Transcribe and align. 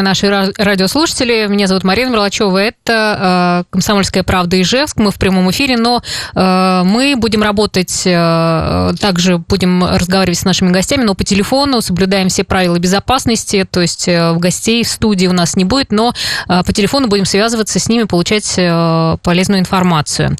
Наши 0.00 0.28
радиослушатели, 0.28 1.48
меня 1.48 1.66
зовут 1.66 1.82
Марина 1.82 2.10
Мерлачева, 2.10 2.56
это 2.56 3.64
э, 3.66 3.72
«Комсомольская 3.72 4.22
правда» 4.22 4.62
Ижевск, 4.62 4.96
мы 4.98 5.10
в 5.10 5.16
прямом 5.16 5.50
эфире, 5.50 5.76
но 5.76 6.04
э, 6.36 6.82
мы 6.84 7.16
будем 7.16 7.42
работать, 7.42 8.02
э, 8.06 8.92
также 9.00 9.38
будем 9.38 9.84
разговаривать 9.84 10.38
с 10.38 10.44
нашими 10.44 10.70
гостями, 10.70 11.02
но 11.02 11.16
по 11.16 11.24
телефону, 11.24 11.80
соблюдаем 11.80 12.28
все 12.28 12.44
правила 12.44 12.78
безопасности, 12.78 13.66
то 13.68 13.80
есть 13.80 14.06
э, 14.06 14.34
гостей 14.34 14.84
в 14.84 14.88
студии 14.88 15.26
у 15.26 15.32
нас 15.32 15.56
не 15.56 15.64
будет, 15.64 15.90
но 15.90 16.14
э, 16.48 16.62
по 16.64 16.72
телефону 16.72 17.08
будем 17.08 17.24
связываться 17.24 17.80
с 17.80 17.88
ними, 17.88 18.04
получать 18.04 18.54
э, 18.56 19.16
полезную 19.24 19.58
информацию. 19.58 20.36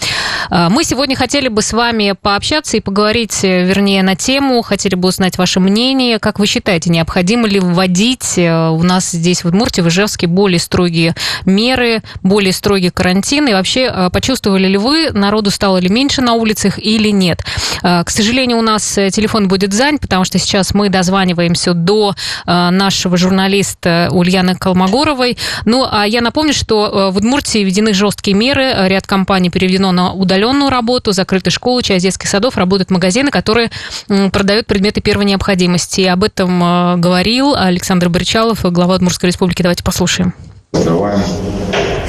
Э, 0.53 0.69
мы 0.71 0.85
сегодня 0.85 1.17
хотели 1.17 1.49
бы 1.49 1.63
с 1.63 1.73
вами 1.73 2.15
пообщаться 2.23 2.77
и 2.77 2.81
поговорить, 2.81 3.43
э, 3.43 3.65
вернее, 3.65 4.05
на 4.05 4.15
тему, 4.15 4.63
хотели 4.63 4.95
бы 4.95 5.09
узнать 5.09 5.37
ваше 5.37 5.59
мнение, 5.59 6.21
как 6.21 6.39
вы 6.39 6.47
считаете, 6.47 6.91
необходимо 6.91 7.49
ли 7.49 7.59
вводить 7.59 8.39
э, 8.39 8.69
у 8.69 8.85
нас 8.85 9.11
здесь 9.11 9.43
Удмуртии, 9.49 9.81
в 9.81 9.89
Ижевске 9.89 10.27
более 10.27 10.59
строгие 10.59 11.15
меры, 11.45 12.03
более 12.23 12.53
строгий 12.53 12.91
карантин? 12.91 13.49
И 13.49 13.53
вообще, 13.53 13.91
э, 13.93 14.11
почувствовали 14.11 14.69
ли 14.69 14.77
вы, 14.77 15.11
народу 15.13 15.51
стало 15.51 15.79
ли 15.79 15.89
меньше 15.89 16.23
на 16.23 16.35
улицах 16.35 16.79
или 16.79 17.09
нет? 17.11 17.43
Э, 17.83 18.05
к 18.05 18.11
сожалению, 18.11 18.59
у 18.59 18.63
нас 18.63 18.99
э, 18.99 19.11
телефон 19.11 19.49
будет 19.49 19.73
занят, 19.73 20.01
потому 20.01 20.25
что 20.25 20.39
сейчас 20.39 20.75
мы 20.75 20.89
дозваниваемся 20.89 21.75
до 21.75 22.15
нашего 22.47 23.17
журналиста 23.17 24.09
Ульяны 24.11 24.55
Колмогоровой. 24.55 25.39
Ну, 25.65 25.87
а 25.91 26.07
я 26.07 26.21
напомню, 26.21 26.53
что 26.53 27.11
в 27.13 27.17
Удмуртии 27.17 27.61
введены 27.61 27.93
жесткие 27.93 28.37
меры, 28.37 28.75
ряд 28.89 29.07
компаний 29.07 29.51
переведено 29.51 29.93
на 29.93 30.13
удаленную 30.13 30.71
работу, 30.71 31.13
закрыты 31.13 31.51
школы, 31.51 31.83
часть 31.83 32.05
детских 32.05 32.29
садов, 32.29 32.57
работают 32.57 32.91
магазины, 32.91 33.31
которые 33.31 33.71
продают 34.33 34.67
предметы 34.67 35.01
первой 35.01 35.25
необходимости. 35.25 36.03
И 36.03 36.07
об 36.07 36.25
этом 36.25 37.01
говорил 37.01 37.55
Александр 37.55 38.09
Бричалов, 38.09 38.63
глава 38.63 38.97
Удмуртской 38.97 39.29
республики. 39.29 39.38
Давайте 39.41 39.85
послушаем. 39.85 40.35
Открываем 40.73 41.21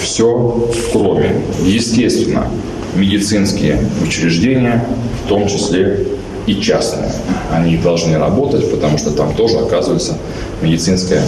все, 0.02 0.70
кроме, 0.92 1.44
естественно, 1.64 2.48
медицинские 2.96 3.80
учреждения, 4.04 4.86
в 5.24 5.28
том 5.30 5.48
числе 5.48 6.08
и 6.48 6.60
частные. 6.60 7.12
Они 7.52 7.78
должны 7.78 8.18
работать, 8.18 8.70
потому 8.72 8.98
что 8.98 9.12
там 9.12 9.34
тоже 9.36 9.58
оказывается 9.60 10.18
медицинская 10.62 11.24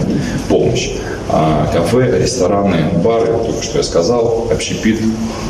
помощь. 0.50 0.92
А 1.30 1.70
кафе, 1.72 2.20
рестораны, 2.20 3.00
бары, 3.04 3.28
только 3.28 3.64
что 3.64 3.78
я 3.78 3.84
сказал, 3.84 4.48
общепит 4.52 5.00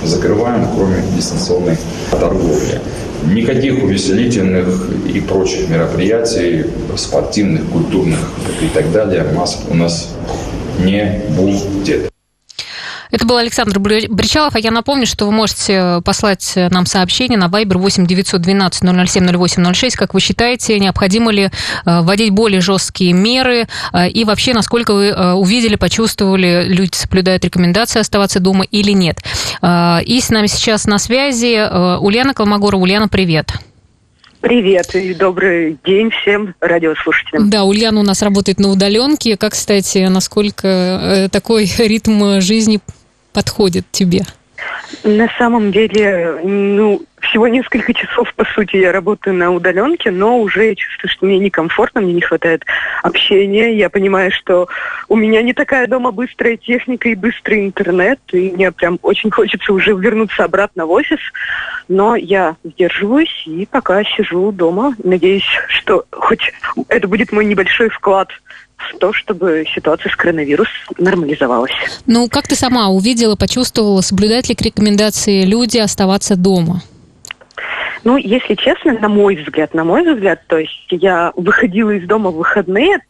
закрываем, 0.03 0.67
кроме 0.75 1.02
дистанционной 1.15 1.77
торговли. 2.11 2.81
Никаких 3.23 3.83
увеселительных 3.83 4.89
и 5.13 5.21
прочих 5.21 5.69
мероприятий, 5.69 6.65
спортивных, 6.95 7.69
культурных 7.69 8.19
и 8.61 8.67
так 8.67 8.91
далее, 8.91 9.25
масок 9.33 9.61
у 9.69 9.75
нас 9.75 10.09
не 10.80 11.22
будет. 11.30 12.11
Это 13.11 13.25
был 13.25 13.38
Александр 13.38 13.77
Бричалов, 13.80 14.55
а 14.55 14.59
я 14.59 14.72
напомню, 14.72 15.05
что 15.05 15.25
вы 15.25 15.31
можете 15.31 16.02
послать 16.05 16.53
нам 16.55 16.86
сообщение 16.86 17.38
на 17.38 17.45
Viber 17.45 17.77
8 17.77 18.08
912 18.08 19.09
007 19.09 19.38
0806. 19.38 19.95
Как 19.97 20.14
вы 20.14 20.22
считаете, 20.22 20.80
необходимо 20.80 21.31
ли 21.31 21.44
э, 21.44 21.49
вводить 21.86 22.30
более 22.30 22.61
жесткие 22.61 23.11
меры? 23.11 23.67
Э, 23.92 24.08
и 24.08 24.23
вообще, 24.23 24.53
насколько 24.53 24.94
вы 24.94 25.08
э, 25.08 25.33
увидели, 25.33 25.75
почувствовали, 25.75 26.64
люди 26.67 26.95
соблюдают 26.95 27.44
рекомендации 27.44 27.99
оставаться 27.99 28.39
дома 28.39 28.64
или 28.64 28.92
нет? 28.92 29.17
И 29.61 30.19
с 30.22 30.30
нами 30.30 30.47
сейчас 30.47 30.86
на 30.86 30.97
связи 30.97 31.67
Ульяна 31.99 32.33
Колмогорова. 32.33 32.81
Ульяна, 32.81 33.08
привет. 33.08 33.47
Привет 33.47 33.70
и 35.00 35.14
добрый 35.14 35.78
день 35.86 36.09
всем 36.09 36.56
радиослушателям. 36.59 37.50
Да, 37.50 37.64
Ульяна 37.64 38.00
у 38.00 38.03
нас 38.03 38.22
работает 38.22 38.59
на 38.59 38.70
удаленке. 38.70 39.38
Как, 39.38 39.53
кстати, 39.53 40.00
насколько 40.08 41.30
такой 41.31 41.72
ритм 41.78 42.42
жизни 42.42 42.80
подходит 43.33 43.86
тебе? 43.92 44.25
На 45.04 45.30
самом 45.38 45.72
деле, 45.72 46.40
ну, 46.44 47.02
всего 47.22 47.48
несколько 47.48 47.94
часов, 47.94 48.34
по 48.36 48.45
сути, 48.45 48.77
я 48.77 48.92
работаю 48.92 49.36
на 49.36 49.52
удаленке, 49.52 50.11
но 50.11 50.39
уже 50.39 50.76
чувствую, 50.76 51.10
что 51.10 51.26
мне 51.26 51.39
некомфортно, 51.39 52.02
мне 52.02 52.14
не 52.14 52.22
хватает 52.22 52.66
общения. 53.02 53.76
Я 53.76 53.89
понимаю, 53.89 54.32
что 54.32 54.67
у 55.08 55.16
меня 55.16 55.42
не 55.42 55.54
такая 55.54 55.88
дома 55.88 56.11
быстрая 56.11 56.58
техника 56.58 57.10
и 57.10 57.16
быстрый 57.16 57.66
интернет, 57.66 58.20
и 58.32 58.52
мне 58.52 58.71
прям 58.71 59.00
очень 59.02 59.32
хочется 59.32 59.73
уже 59.73 59.94
вернуться 59.94 60.44
обратно 60.44 60.86
в 60.86 60.92
офис. 60.92 61.20
Но 61.88 62.16
я 62.16 62.55
сдерживаюсь 62.64 63.44
и 63.45 63.67
пока 63.70 64.04
сижу 64.04 64.52
дома. 64.52 64.95
Надеюсь, 65.04 65.48
что 65.67 66.05
хоть 66.11 66.52
это 66.89 67.08
будет 67.08 67.32
мой 67.32 67.45
небольшой 67.45 67.89
вклад 67.89 68.30
то, 68.99 69.14
чтобы 69.14 69.65
ситуация 69.73 70.11
с 70.11 70.15
коронавирусом 70.15 70.73
нормализовалась. 70.97 71.71
Ну, 72.05 72.27
как 72.30 72.47
ты 72.47 72.55
сама 72.55 72.89
увидела, 72.89 73.36
почувствовала, 73.36 74.02
соблюдают 74.02 74.49
ли 74.49 74.55
люди 74.55 75.45
люди 75.45 75.77
оставаться 75.77 76.36
дома? 76.36 76.81
Ну, 78.04 78.17
если 78.17 78.56
честно, 78.56 78.94
на 78.94 79.10
мой 79.10 79.36
взгляд, 79.36 79.73
на 79.73 79.84
мой 79.84 80.04
взгляд, 80.04 80.42
то 80.48 80.58
есть 80.58 80.88
я 80.89 81.32
выходила 81.36 81.92
из 81.92 82.08
дома 82.08 82.32
в 82.32 82.36
выходные, 82.36 82.98
э, 82.98 83.04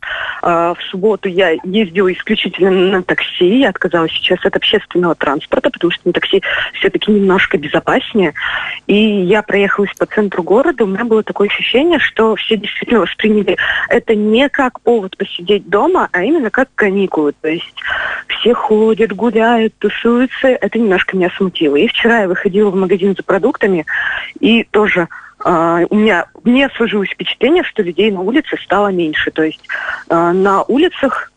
в 0.44 0.78
субботу 0.90 1.30
я 1.30 1.52
ездила 1.64 2.12
исключительно 2.12 2.72
на 2.72 3.04
такси, 3.04 3.60
я 3.60 3.70
отказалась 3.70 4.12
сейчас 4.12 4.44
от 4.46 4.56
общественного 4.56 5.16
транспорта, 5.16 5.70
потому 5.70 5.92
что 5.92 6.02
на 6.06 6.14
такси 6.14 6.42
все-таки 6.74 7.12
немножко 7.12 7.58
безопаснее. 7.58 8.34
И 8.88 8.96
я 8.96 9.44
проехалась 9.44 9.94
по 9.98 10.06
центру 10.06 10.44
города, 10.44 10.84
у 10.84 10.88
меня 10.88 11.06
было 11.06 11.24
такое 11.24 11.48
ощущение, 11.48 12.00
что 12.00 12.36
все 12.36 12.58
действительно 12.58 13.00
восприняли 13.00 13.58
это 13.88 14.14
не 14.14 14.50
как 14.50 14.82
повод 14.82 15.16
посидеть 15.18 15.70
дома, 15.70 16.10
а 16.12 16.24
именно 16.24 16.50
как 16.50 16.70
каникулы. 16.76 17.34
То 17.40 17.48
есть 17.48 17.76
все 18.40 18.54
ходят, 18.54 19.14
гуляют, 19.14 19.74
тусуются. 19.78 20.48
Это 20.48 20.78
немножко 20.78 21.16
меня 21.16 21.30
смутило. 21.38 21.76
И 21.76 21.88
вчера 21.88 22.22
я 22.22 22.28
выходила 22.28 22.70
в 22.70 22.76
магазин 22.76 23.16
за 23.16 23.24
продуктами, 23.24 23.86
и 24.40 24.64
то 24.64 24.82
тоже 24.82 25.08
Uh, 25.44 25.88
у 25.90 25.96
меня 25.96 26.28
мне 26.44 26.70
сложилось 26.78 27.10
впечатление, 27.10 27.64
что 27.64 27.82
людей 27.82 28.12
на 28.12 28.22
улице 28.22 28.58
стало 28.64 28.90
меньше. 28.90 29.32
То 29.32 29.42
есть 29.42 29.68
uh, 30.08 30.34
на 30.34 30.62
улицах 30.62 31.32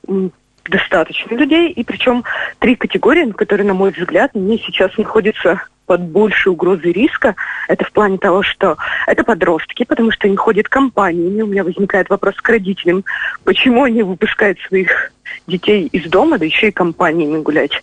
достаточно 0.65 1.34
людей, 1.34 1.71
и 1.71 1.84
причем 1.84 2.22
три 2.59 2.77
категории, 2.77 3.31
которые, 3.31 3.66
на 3.66 3.72
мой 3.72 3.93
взгляд, 3.93 4.34
мне 4.34 4.59
сейчас 4.59 4.94
находятся 4.99 5.62
под 5.87 6.03
большей 6.03 6.53
угрозой 6.53 6.93
риска. 6.93 7.34
Это 7.69 7.84
в 7.84 7.93
плане 7.93 8.19
того, 8.19 8.43
что 8.43 8.77
это 9.06 9.25
подростки, 9.25 9.84
потому 9.84 10.11
что 10.11 10.27
они 10.27 10.37
ходят 10.37 10.69
компаниями. 10.69 11.43
У 11.43 11.47
меня 11.47 11.65
возникает 11.65 12.09
вопрос 12.09 12.37
к 12.37 12.49
родителям, 12.49 13.05
почему 13.45 13.84
они 13.84 14.03
выпускают 14.03 14.59
своих 14.61 15.12
детей 15.47 15.87
из 15.87 16.09
дома, 16.11 16.39
да 16.39 16.44
еще 16.44 16.69
и 16.69 16.73
компаниями 16.73 17.41
гулять. 17.41 17.83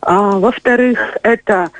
А, 0.00 0.38
во-вторых, 0.38 1.16
это 1.22 1.70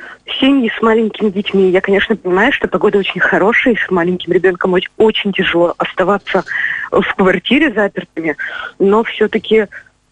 семьи 0.41 0.71
с 0.77 0.83
маленькими 0.83 1.31
детьми. 1.31 1.71
Я, 1.71 1.81
конечно, 1.81 2.17
понимаю, 2.17 2.53
что 2.53 2.69
погода 2.69 2.99
очень 2.99 3.21
хорошая, 3.21 3.75
и 3.75 3.79
с 3.79 3.91
маленьким 3.91 4.33
ребенком 4.33 4.73
очень, 4.73 4.91
очень 4.97 5.33
тяжело 5.33 5.75
оставаться 5.79 6.45
в 6.91 7.15
квартире 7.15 7.73
запертыми, 7.73 8.37
но 8.79 9.05
все-таки 9.05 9.67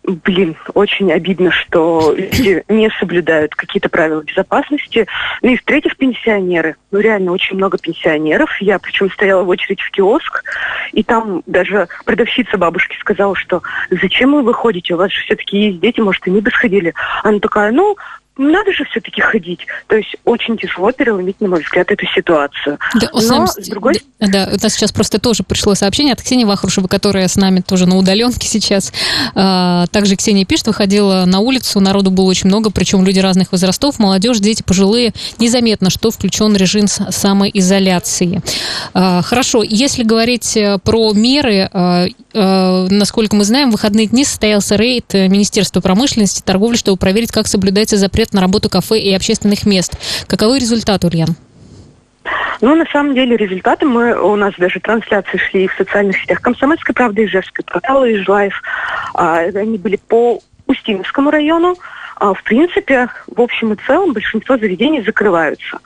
блин, 0.07 0.57
очень 0.75 1.13
обидно, 1.13 1.51
что 1.51 2.15
люди 2.17 2.65
не 2.69 2.91
соблюдают 2.99 3.55
какие-то 3.55 3.89
правила 3.89 4.23
безопасности. 4.23 5.07
Ну 5.43 5.51
и 5.51 5.57
в-третьих, 5.57 5.97
пенсионеры. 5.97 6.77
Ну 6.91 7.01
реально 7.01 7.33
очень 7.33 7.57
много 7.57 7.79
пенсионеров. 7.79 8.51
Я 8.61 8.79
причем 8.79 9.11
стояла 9.11 9.43
в 9.43 9.49
очередь 9.49 9.81
в 9.81 9.91
киоск, 9.91 10.45
и 10.93 11.03
там 11.03 11.43
даже 11.47 11.89
продавщица 12.05 12.57
бабушки 12.57 12.97
сказала, 13.01 13.35
что 13.35 13.63
зачем 13.91 14.33
вы 14.33 14.43
выходите, 14.43 14.95
у 14.95 14.99
вас 14.99 15.13
же 15.13 15.21
все-таки 15.23 15.59
есть 15.59 15.81
дети, 15.81 16.01
может, 16.01 16.27
они 16.27 16.41
бы 16.41 16.51
сходили. 16.51 16.95
Она 17.23 17.41
такая, 17.41 17.73
ну, 17.73 17.97
надо 18.39 18.73
же 18.73 18.85
все-таки 18.85 19.21
ходить. 19.21 19.61
То 19.87 19.97
есть 19.97 20.15
очень 20.25 20.59
тяжело 20.59 20.93
переломить, 20.93 21.41
на 21.41 21.49
мой 21.49 21.63
взгляд, 21.63 21.91
эту 21.91 22.07
ситуацию. 22.07 22.79
Да, 23.01 23.09
Но, 23.13 23.21
сам, 23.21 23.47
с 23.47 23.69
другой... 23.69 23.95
да, 24.21 24.27
да, 24.29 24.49
у 24.53 24.63
нас 24.63 24.75
сейчас 24.75 24.93
просто 24.93 25.19
тоже 25.19 25.43
пришло 25.43 25.75
сообщение 25.75 26.13
от 26.13 26.23
Ксении 26.23 26.45
Вахрушевой, 26.45 26.89
которая 26.89 27.29
с 27.29 27.37
нами 27.37 27.61
тоже 27.61 27.87
на 27.87 27.97
удаленке 27.97 28.47
сейчас. 28.47 28.93
А, 29.35 29.87
также 29.87 30.17
Ксения 30.17 30.45
пишет, 30.45 30.67
выходила 30.67 31.25
на 31.25 31.41
улицу, 31.41 31.81
народу 31.81 32.11
было 32.11 32.27
очень 32.27 32.49
много, 32.49 32.71
причем 32.71 33.05
люди 33.05 33.19
разных 33.21 33.53
возрастов, 33.53 33.99
молодежь, 33.99 34.39
дети, 34.39 34.63
пожилые. 34.63 35.13
Незаметно, 35.39 35.89
что 35.89 36.11
включен 36.11 36.55
режим 36.57 36.89
самоизоляции. 36.89 38.43
А, 38.93 39.23
хорошо, 39.23 39.63
если 39.63 40.03
говорить 40.03 40.57
э, 40.57 40.79
про 40.79 41.13
меры, 41.15 41.71
а, 41.73 42.07
а, 42.35 42.87
насколько 42.91 43.35
мы 43.35 43.45
знаем, 43.45 43.71
в 43.71 43.73
выходные 43.73 44.07
дни 44.07 44.25
состоялся 44.25 44.77
рейд 44.77 45.13
Министерства 45.15 45.81
промышленности 45.81 46.41
и 46.41 46.45
торговли, 46.45 46.77
чтобы 46.77 46.99
проверить, 46.99 47.33
как 47.33 47.47
соблюдается 47.47 47.97
запрет 47.97 48.26
запрет 48.27 48.33
на 48.33 48.41
работу 48.41 48.69
кафе 48.69 48.99
и 48.99 49.15
общественных 49.15 49.67
мест. 49.67 49.97
Каковы 50.29 50.59
результаты, 50.59 51.07
Ульян? 51.07 51.37
Ну, 52.61 52.75
на 52.75 52.87
самом 52.87 53.15
деле, 53.15 53.37
результаты 53.37 53.85
мы, 53.87 54.19
у 54.19 54.35
нас 54.37 54.55
даже 54.59 54.81
трансляции 54.81 55.37
шли 55.37 55.69
в 55.69 55.75
социальных 55.75 56.17
сетях 56.17 56.41
«Комсомольской 56.41 56.95
правды» 56.95 57.25
Ижевской, 57.25 57.65
портала 57.65 58.11
Ижлайф. 58.11 58.63
А, 59.15 59.41
они 59.41 59.79
были 59.79 59.99
по 60.09 60.41
Устиновскому 60.67 61.31
району, 61.31 61.77
а, 62.17 62.33
в 62.33 62.43
принципе, 62.43 63.09
в 63.27 63.41
общем 63.41 63.75
и 63.75 63.77
целом 63.87 64.13
большинство 64.13 64.57
заведений 64.57 65.03
закрываются. 65.03 65.79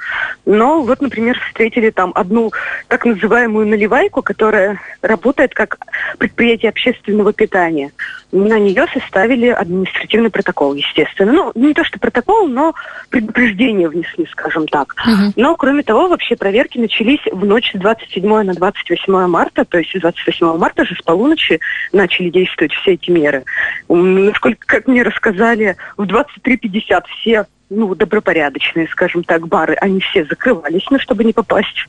Но 0.47 0.83
вот, 0.83 1.01
например, 1.01 1.39
встретили 1.39 1.91
там 1.91 2.13
одну 2.15 2.51
так 2.89 3.05
называемую 3.05 3.67
наливайку, 3.67 4.23
которая 4.23 4.81
работает 5.03 5.55
как 5.55 5.79
предприятие 6.19 6.71
общественного 6.71 7.33
питания. 7.33 7.93
На 8.33 8.59
нее 8.59 8.87
составили 8.93 9.49
административный 9.49 10.31
протокол, 10.31 10.75
естественно. 10.75 11.33
Ну, 11.33 11.53
не 11.55 11.75
то 11.75 11.85
что 11.85 11.99
протокол, 11.99 12.47
но 12.47 12.75
предупреждение 13.11 13.89
внесли, 13.89 14.27
скажем 14.31 14.69
так. 14.69 14.95
Угу. 15.05 15.33
Но, 15.37 15.57
кроме 15.57 15.83
того, 15.83 16.09
вообще 16.09 16.37
проверки 16.37 16.79
начались 16.79 17.21
в 17.31 17.45
ночь 17.45 17.73
с 17.75 17.79
27 17.79 18.43
на 18.43 18.55
28 18.55 19.27
марта, 19.27 19.65
то 19.65 19.79
есть 19.79 19.97
с 19.97 20.01
28 20.01 20.57
марта 20.57 20.85
же 20.85 20.95
с 20.95 21.03
полуночи 21.03 21.61
начали 21.93 22.31
действовать 22.31 22.73
все 22.73 22.93
эти 22.93 23.11
меры. 23.11 23.45
Насколько, 23.89 24.65
как 24.67 24.87
мне 24.87 25.03
рассказали, 25.03 25.77
в 25.97 26.03
23.50 26.05 27.05
все 27.21 27.47
ну, 27.71 27.95
добропорядочные, 27.95 28.89
скажем 28.89 29.23
так, 29.23 29.47
бары, 29.47 29.75
они 29.75 30.01
все 30.01 30.25
закрывались, 30.25 30.85
ну, 30.91 30.99
чтобы 30.99 31.23
не 31.25 31.33
попасть 31.33 31.87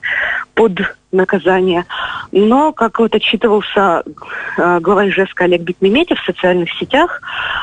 под 0.54 0.80
наказание. 1.12 1.86
Но, 2.31 2.72
как 2.72 3.00
вот 3.00 3.16
отчитывался 3.16 4.04
э, 4.57 4.80
глава 4.80 5.10
Ижевска 5.10 5.45
Олег 5.45 5.62
Бекмеметьев 5.62 6.19
в 6.19 6.25
социальных 6.25 6.69
сетях, 6.80 7.22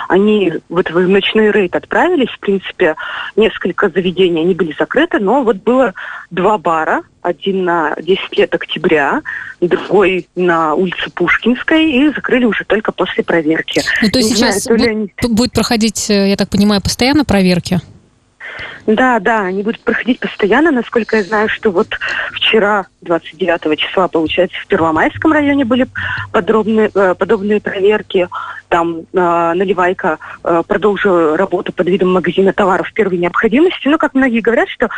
они 0.09 0.53
вот 0.69 0.91
в 0.91 1.09
ночной 1.09 1.53
рейд 1.53 1.77
отправились, 1.77 2.29
в 2.29 2.41
принципе, 2.41 2.97
несколько 3.37 3.89
заведений, 3.89 4.43
они 4.43 4.55
были 4.55 4.75
закрыты, 4.79 5.21
но 5.21 5.45
вот 5.45 5.59
было 5.59 5.95
два 6.31 6.59
бара, 6.59 7.03
один 7.23 7.65
на 7.65 7.95
10 7.97 8.37
лет 8.37 8.55
октября, 8.55 9.23
другой 9.61 10.27
на 10.35 10.75
улице 10.75 11.11
Пушкинской, 11.15 11.91
и 11.91 12.09
закрыли 12.09 12.45
уже 12.45 12.65
только 12.65 12.91
после 12.91 13.23
проверки. 13.23 13.83
Ну, 14.03 14.11
то 14.11 14.19
есть 14.19 14.31
сейчас 14.35 14.65
знаю, 14.65 14.79
то 14.79 14.91
они... 14.91 15.35
будет 15.35 15.53
проходить, 15.53 16.11
э, 16.11 16.29
я 16.29 16.37
так 16.37 16.51
понимаю, 16.51 16.83
постоянно 16.83 17.25
проверки? 17.25 17.81
Да, 18.87 19.19
да, 19.19 19.43
они 19.43 19.63
будут 19.63 19.81
проходить 19.81 20.19
постоянно. 20.19 20.71
Насколько 20.71 21.19
я 21.19 21.23
знаю, 21.23 21.49
что 21.49 21.71
вот 21.71 21.89
вчера, 22.33 22.87
29 23.03 23.79
числа, 23.79 24.09
получается, 24.09 24.57
в 24.61 24.67
Первомайском 24.67 25.33
районе 25.33 25.65
были 25.65 25.87
подробные, 26.33 26.91
э, 26.95 27.15
подобные 27.15 27.61
проверки. 27.61 28.29
Там 28.69 29.01
э, 29.01 29.03
наливайка 29.13 30.19
э, 30.43 30.63
продолжила 30.67 31.37
работу 31.37 31.73
под 31.73 31.89
видом 31.89 32.13
магазина 32.13 32.53
товаров 32.53 32.93
первой 32.93 33.19
необходимости. 33.19 33.89
Ну, 33.89 33.99
как 33.99 34.15
многие 34.15 34.41
говорят, 34.41 34.69
что 34.69 34.89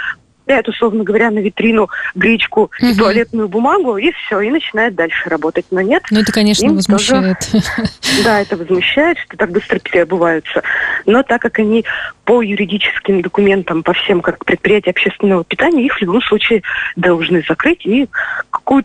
цепляет, 0.50 0.68
условно 0.68 1.04
говоря, 1.04 1.30
на 1.30 1.38
витрину 1.38 1.88
гречку 2.14 2.62
угу. 2.62 2.86
и 2.86 2.94
туалетную 2.94 3.48
бумагу, 3.48 3.96
и 3.96 4.10
все, 4.12 4.40
и 4.40 4.50
начинает 4.50 4.94
дальше 4.94 5.28
работать. 5.28 5.66
Но 5.70 5.80
нет. 5.80 6.02
Ну, 6.10 6.20
это, 6.20 6.32
конечно, 6.32 6.72
возмущает. 6.72 7.38
Тоже, 7.52 7.64
да, 8.24 8.40
это 8.40 8.56
возмущает, 8.56 9.18
что 9.18 9.36
так 9.36 9.50
быстро 9.50 9.78
переобуваются. 9.78 10.62
Но 11.06 11.22
так 11.22 11.40
как 11.42 11.58
они 11.60 11.84
по 12.24 12.42
юридическим 12.42 13.22
документам, 13.22 13.82
по 13.82 13.92
всем, 13.92 14.20
как 14.20 14.44
предприятия 14.44 14.90
общественного 14.90 15.44
питания, 15.44 15.84
их 15.84 15.96
в 15.96 16.00
любом 16.00 16.22
случае 16.22 16.62
должны 16.96 17.44
закрыть 17.48 17.86
и 17.86 18.08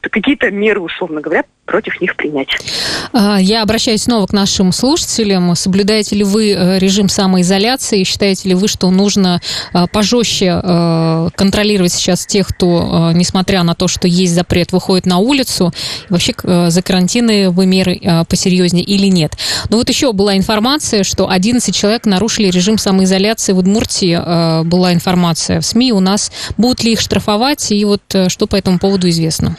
какие-то 0.10 0.50
меры, 0.52 0.80
условно 0.80 1.22
говоря, 1.22 1.44
против 1.66 2.00
них 2.00 2.16
принять. 2.16 2.50
А, 3.14 3.38
я 3.40 3.62
обращаюсь 3.62 4.04
снова 4.04 4.28
к 4.28 4.34
нашим 4.34 4.72
слушателям. 4.72 5.56
Соблюдаете 5.56 6.16
ли 6.16 6.24
вы 6.24 6.52
э, 6.52 6.80
режим 6.80 7.10
самоизоляции? 7.10 8.04
Считаете 8.04 8.50
ли 8.50 8.56
вы, 8.56 8.68
что 8.68 8.90
нужно 8.92 9.42
э, 9.74 9.86
пожестче 9.92 10.62
э, 10.64 11.30
контролировать 11.56 11.94
сейчас 11.94 12.26
тех, 12.26 12.50
кто, 12.50 13.12
несмотря 13.14 13.64
на 13.64 13.76
то, 13.76 13.88
что 13.88 14.10
есть 14.10 14.34
запрет, 14.34 14.74
выходит 14.74 15.06
на 15.06 15.20
улицу? 15.20 15.72
Вообще 16.10 16.34
за 16.44 16.82
карантины 16.82 17.50
вы 17.50 17.66
меры 17.66 18.26
посерьезнее 18.28 18.84
или 18.84 19.08
нет? 19.08 19.38
Ну 19.70 19.78
вот 19.78 19.88
еще 19.88 20.12
была 20.12 20.36
информация, 20.36 21.06
что 21.06 21.30
11 21.30 21.74
человек 21.74 22.06
нарушили 22.06 22.50
режим 22.50 22.78
самоизоляции 22.78 23.54
в 23.54 23.60
Удмуртии. 23.60 24.66
Была 24.66 24.92
информация 24.92 25.62
в 25.62 25.66
СМИ 25.66 25.94
у 25.94 26.02
нас. 26.02 26.30
Будут 26.58 26.84
ли 26.84 26.92
их 26.92 27.00
штрафовать? 27.00 27.72
И 27.72 27.86
вот 27.86 28.02
что 28.28 28.48
по 28.48 28.58
этому 28.58 28.78
поводу 28.78 29.08
известно? 29.08 29.56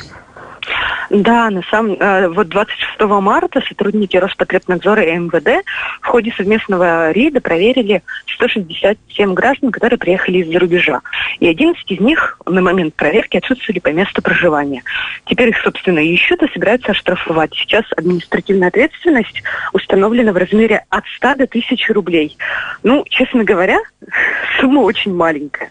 Да, 1.10 1.50
на 1.50 1.62
самом 1.70 1.96
э, 2.00 2.28
вот 2.28 2.48
26 2.48 3.00
марта 3.00 3.60
сотрудники 3.60 4.16
Роспотребнадзора 4.16 5.02
и 5.02 5.16
МВД 5.16 5.64
в 6.00 6.06
ходе 6.06 6.32
совместного 6.36 7.10
рейда 7.12 7.40
проверили 7.40 8.02
167 8.34 9.34
граждан, 9.34 9.70
которые 9.70 9.98
приехали 9.98 10.38
из-за 10.38 10.58
рубежа. 10.58 11.00
И 11.38 11.48
11 11.48 11.90
из 11.90 12.00
них 12.00 12.38
на 12.46 12.60
момент 12.60 12.94
проверки 12.94 13.36
отсутствовали 13.36 13.78
по 13.78 13.88
месту 13.88 14.20
проживания. 14.20 14.82
Теперь 15.26 15.50
их, 15.50 15.58
собственно, 15.62 16.00
ищут 16.00 16.42
и 16.42 16.52
собираются 16.52 16.92
оштрафовать. 16.92 17.54
Сейчас 17.54 17.84
административная 17.96 18.68
ответственность 18.68 19.42
установлена 19.72 20.32
в 20.32 20.36
размере 20.36 20.84
от 20.90 21.04
100 21.16 21.34
до 21.36 21.44
1000 21.44 21.92
рублей. 21.92 22.36
Ну, 22.82 23.04
честно 23.08 23.44
говоря, 23.44 23.78
сумма 24.60 24.80
очень 24.80 25.14
маленькая. 25.14 25.70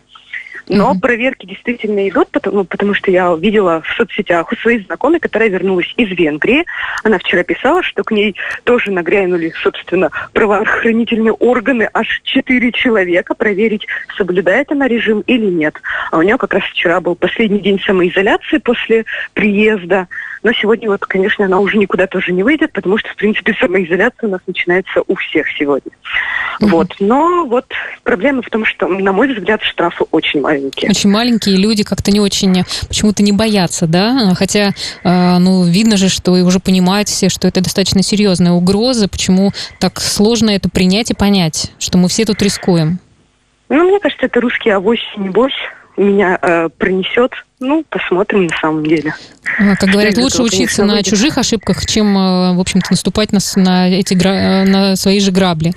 Но 0.68 0.92
mm-hmm. 0.92 1.00
проверки 1.00 1.46
действительно 1.46 2.08
идут, 2.10 2.30
потому, 2.30 2.64
потому 2.64 2.94
что 2.94 3.12
я 3.12 3.34
видела 3.36 3.82
в 3.82 3.88
соцсетях 3.96 4.52
у 4.52 4.56
своей 4.56 4.84
знакомой, 4.86 5.20
которая 5.20 5.50
вернулась 5.50 5.94
из 5.98 6.10
Венгрии. 6.10 6.66
Она 7.04 7.20
вчера 7.20 7.44
писала, 7.44 7.84
что 7.84 8.04
к 8.04 8.12
ней 8.12 8.36
тоже 8.64 8.92
нагрянули, 8.92 9.54
собственно, 9.62 10.12
правоохранительные 10.34 11.34
органы, 11.34 11.90
аж 11.94 12.22
четыре 12.24 12.72
человека, 12.72 13.36
проверить, 13.36 13.88
соблюдает 14.18 14.72
она 14.72 14.88
режим 14.88 15.22
или 15.22 15.46
нет. 15.46 15.76
А 16.12 16.18
у 16.18 16.22
нее 16.22 16.38
как 16.38 16.54
раз 16.54 16.64
вчера 16.64 17.00
был 17.00 17.16
последний 17.16 17.60
день 17.60 17.80
самоизоляции 17.80 18.58
после 18.58 19.06
приезда. 19.34 20.08
Но 20.44 20.54
сегодня 20.54 20.90
вот, 20.90 21.04
конечно, 21.06 21.46
она 21.46 21.60
уже 21.60 21.78
никуда 21.78 22.06
тоже 22.06 22.32
не 22.32 22.44
выйдет, 22.44 22.72
потому 22.72 23.00
что, 23.00 23.10
в 23.10 23.16
принципе, 23.16 23.56
самоизоляция 23.60 24.28
у 24.28 24.32
нас 24.32 24.42
начинается 24.46 25.02
у 25.08 25.16
всех 25.16 25.48
сегодня. 25.58 25.92
Mm-hmm. 25.92 26.68
Вот. 26.68 26.96
Но 27.00 27.46
вот 27.46 27.66
проблема 28.04 28.44
в 28.44 28.50
том, 28.50 28.64
что, 28.64 28.88
на 28.88 29.12
мой 29.12 29.34
взгляд, 29.34 29.64
штрафы 29.64 30.06
очень 30.12 30.42
маленькие. 30.56 30.90
Очень 30.90 31.10
маленькие, 31.10 31.58
люди 31.58 31.84
как-то 31.84 32.12
не 32.12 32.20
очень, 32.20 32.64
почему-то 32.88 33.24
не 33.24 33.32
боятся, 33.32 33.88
да? 33.88 34.34
Хотя, 34.36 34.74
э, 35.04 35.38
ну, 35.38 35.64
видно 35.64 35.98
же, 35.98 36.10
что 36.10 36.38
и 36.38 36.42
уже 36.42 36.60
понимают 36.60 37.10
все, 37.10 37.30
что 37.30 37.48
это 37.48 37.62
достаточно 37.62 38.02
серьезная 38.02 38.52
угроза. 38.52 39.08
Почему 39.08 39.52
так 39.80 40.00
сложно 40.00 40.50
это 40.52 40.70
принять 40.70 41.12
и 41.12 41.14
понять, 41.14 41.72
что 41.80 41.98
мы 41.98 42.08
все 42.08 42.26
тут 42.26 42.42
рискуем? 42.42 43.00
Ну, 43.70 43.84
мне 43.88 44.00
кажется, 44.00 44.26
это 44.26 44.42
русский 44.42 44.70
авось, 44.70 45.04
небось 45.18 45.54
меня 45.98 46.38
э, 46.42 46.70
пронесет. 46.78 47.32
Ну, 47.62 47.86
посмотрим 47.90 48.48
на 48.48 48.58
самом 48.58 48.86
деле. 48.86 49.16
А, 49.58 49.78
как 49.78 49.90
говорят, 49.90 50.18
лучше 50.18 50.44
учиться 50.44 50.84
на 50.84 50.96
выйдет. 50.96 51.10
чужих 51.10 51.38
ошибках, 51.38 51.86
чем, 51.86 52.18
э, 52.18 52.54
в 52.54 52.60
общем-то, 52.60 52.88
наступать 52.92 53.32
на, 53.32 53.40
на, 53.56 53.90
эти, 53.90 54.14
э, 54.14 54.66
на 54.66 54.98
свои 54.98 55.22
же 55.22 55.32
грабли. 55.32 55.74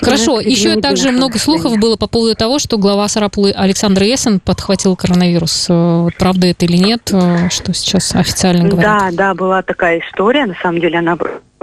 Хорошо, 0.00 0.40
да, 0.40 0.48
еще 0.48 0.80
также 0.80 1.12
много 1.12 1.38
слухов 1.38 1.78
было 1.78 1.96
по 1.96 2.08
поводу 2.08 2.34
того, 2.34 2.58
что 2.58 2.78
глава 2.78 3.06
Сарапулы 3.06 3.52
Александр 3.52 4.02
Есен 4.02 4.40
подхватил 4.40 4.96
коронавирус. 4.96 5.66
Э, 5.68 6.02
вот 6.02 6.16
правда 6.16 6.48
это 6.48 6.66
или 6.66 6.78
нет, 6.78 7.02
что 7.06 7.72
сейчас 7.72 8.14
официально 8.16 8.68
говорят? 8.68 8.98
Да, 8.98 9.10
да, 9.12 9.34
была 9.34 9.62
такая 9.62 10.00
история. 10.00 10.46
На 10.46 10.56
самом 10.60 10.80
деле 10.80 10.98
она 10.98 11.16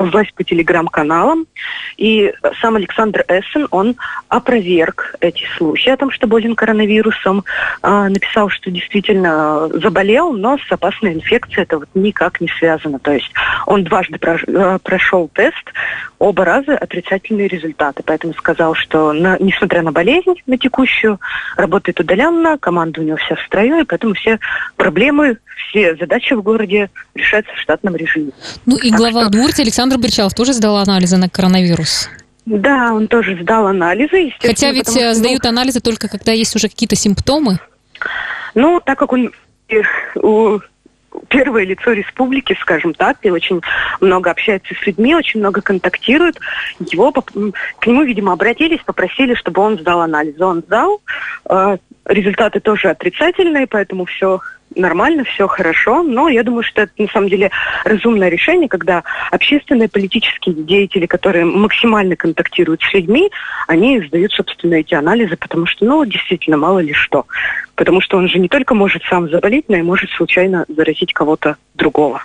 власть 0.10 0.34
по 0.34 0.44
телеграм-каналам. 0.44 1.46
И 1.98 2.34
сам 2.62 2.76
Александр 2.76 3.24
Эссен, 3.28 3.68
он 3.72 3.96
опроверг 4.30 5.16
эти 5.20 5.44
слухи 5.58 5.90
о 5.90 5.98
том, 5.98 6.12
что 6.12 6.28
болен 6.28 6.56
коронавирусом. 6.56 7.44
Э, 7.84 8.08
написал, 8.08 8.50
что 8.50 8.72
действительно 8.72 9.70
заболел, 9.74 10.34
но 10.34 10.58
с 10.58 10.72
опасной 10.72 11.14
инфекцией 11.14 11.64
это 11.64 11.80
вот 11.80 11.90
никак 11.94 12.42
не 12.42 12.48
связано. 12.60 13.00
То 13.00 13.12
есть 13.12 13.32
он 13.66 13.84
дважды 13.84 14.18
э, 14.22 14.80
прошел 14.84 15.30
тест, 15.34 15.74
оба 16.20 16.46
раза 16.46 16.78
отрицательные 16.78 17.48
результаты. 17.48 18.04
Поэтому 18.06 18.34
сказал, 18.34 18.76
что 18.76 19.14
на, 19.14 19.38
несмотря 19.40 19.82
на 19.82 19.92
болезнь, 19.92 20.36
на 20.48 20.58
текущую, 20.58 21.20
работает 21.58 22.00
удаленно, 22.00 22.58
команда 22.58 23.02
у 23.02 23.04
него 23.04 23.18
вся 23.18 23.36
в 23.36 23.42
строю, 23.42 23.82
и 23.82 23.84
поэтому 23.84 24.14
все 24.14 24.40
проблемы, 24.76 25.38
все 25.70 25.96
задачи 25.96 26.34
в 26.34 26.42
городе 26.42 26.90
решаются 27.16 27.54
в 27.54 27.60
штатном 27.60 27.96
режиме. 27.96 28.32
Ну 28.66 28.78
и 28.78 28.90
так 28.90 29.00
глава 29.00 29.22
что... 29.22 29.30
Удмуртии 29.30 29.62
Александр 29.64 29.91
Берчалов 29.98 30.34
тоже 30.34 30.54
сдал 30.54 30.78
анализы 30.78 31.18
на 31.18 31.30
коронавирус. 31.30 32.10
Да, 32.46 32.94
он 32.94 33.08
тоже 33.08 33.38
сдал 33.42 33.68
анализы. 33.68 34.34
Хотя 34.42 34.72
ведь 34.72 34.86
потому, 34.86 35.14
сдают 35.14 35.44
ну, 35.44 35.50
анализы 35.50 35.80
только 35.80 36.08
когда 36.08 36.32
есть 36.32 36.56
уже 36.56 36.70
какие-то 36.70 36.96
симптомы. 36.96 37.60
Ну, 38.56 38.82
так 38.84 38.98
как 38.98 39.14
он 39.14 39.32
у 40.16 40.60
первое 41.28 41.66
лицо 41.66 41.92
республики, 41.92 42.58
скажем 42.60 42.94
так, 42.94 43.18
и 43.22 43.30
очень 43.30 43.62
много 44.00 44.32
общается 44.32 44.74
с 44.74 44.86
людьми, 44.86 45.16
очень 45.16 45.40
много 45.40 45.62
контактирует. 45.62 46.40
Его, 46.80 47.12
к 47.12 47.88
нему, 47.88 48.04
видимо, 48.04 48.34
обратились, 48.34 48.82
попросили, 48.86 49.36
чтобы 49.36 49.62
он 49.62 49.78
сдал 49.78 50.02
анализ. 50.02 50.40
Он 50.40 50.62
сдал, 50.62 51.02
э, 51.50 51.78
результаты 52.06 52.60
тоже 52.60 52.90
отрицательные, 52.90 53.68
поэтому 53.68 54.06
все 54.06 54.42
нормально, 54.76 55.24
все 55.24 55.48
хорошо, 55.48 56.04
но 56.04 56.30
я 56.30 56.44
думаю, 56.44 56.64
что 56.64 56.82
это 56.82 56.92
на 56.98 57.08
самом 57.08 57.30
деле 57.30 57.52
разумное 57.84 58.30
решение, 58.30 58.70
когда 58.70 59.04
общественные 59.32 59.90
политические 59.90 60.56
деятели, 60.56 61.06
которые 61.06 61.46
максимально 61.46 62.16
контактируют 62.16 62.82
с 62.82 62.94
людьми, 62.94 63.30
они 63.68 64.02
сдают, 64.02 64.32
собственно, 64.32 64.76
эти 64.76 64.94
анализы, 64.94 65.36
потому 65.38 65.66
что, 65.66 65.86
ну, 65.86 66.06
действительно, 66.06 66.58
мало 66.58 66.80
ли 66.80 66.94
что. 66.94 67.26
Потому 67.76 68.02
что 68.02 68.18
он 68.18 68.28
же 68.28 68.40
не 68.40 68.48
только 68.48 68.76
может 68.76 69.04
сам 69.10 69.30
заболеть, 69.30 69.66
но 69.68 69.78
и 69.78 69.82
может 69.82 70.10
случайно 70.12 70.66
заразить 70.68 71.14
кого-то 71.14 71.58
другого. 71.76 72.24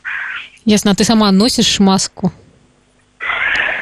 Ясно. 0.64 0.90
А 0.90 0.94
ты 0.94 1.04
сама 1.04 1.30
носишь 1.30 1.78
маску? 1.78 2.32